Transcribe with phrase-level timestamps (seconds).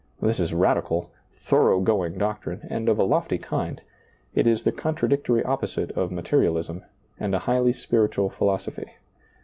[0.19, 3.79] This is radical, thorough going doctrine, and of a lofty kind;
[4.33, 6.83] it is the contradictory opposite of materialism,
[7.19, 8.93] and a highly spiritual philosophy.